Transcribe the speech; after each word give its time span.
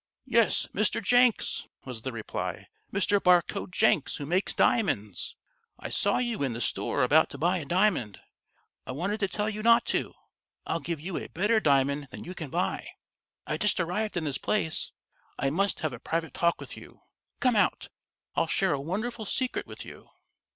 "Yes, 0.25 0.65
Mr. 0.73 0.99
Jenks," 0.99 1.67
was 1.85 2.01
the 2.01 2.11
reply. 2.11 2.65
"Mr. 2.91 3.21
Barcoe 3.23 3.67
Jenks, 3.67 4.15
who 4.15 4.25
makes 4.25 4.51
diamonds. 4.51 5.35
I 5.77 5.91
saw 5.91 6.17
you 6.17 6.41
in 6.41 6.53
the 6.53 6.59
store 6.59 7.03
about 7.03 7.29
to 7.29 7.37
buy 7.37 7.59
a 7.59 7.65
diamond 7.65 8.19
I 8.87 8.93
wanted 8.93 9.19
to 9.19 9.27
tell 9.27 9.47
you 9.47 9.61
not 9.61 9.85
to 9.93 10.15
I'll 10.65 10.79
give 10.79 10.99
you 10.99 11.17
a 11.17 11.27
better 11.29 11.59
diamond 11.59 12.07
than 12.09 12.23
you 12.23 12.33
can 12.33 12.49
buy 12.49 12.87
I 13.45 13.57
just 13.57 13.79
arrived 13.79 14.17
in 14.17 14.23
this 14.23 14.39
place 14.39 14.91
I 15.37 15.51
must 15.51 15.81
have 15.81 15.93
a 15.93 15.99
private 15.99 16.33
talk 16.33 16.59
with 16.59 16.75
you 16.75 17.01
Come 17.39 17.55
out 17.55 17.89
I'll 18.35 18.47
share 18.47 18.73
a 18.73 18.81
wonderful 18.81 19.25
secret 19.25 19.67
with 19.67 19.85
you." 19.85 20.09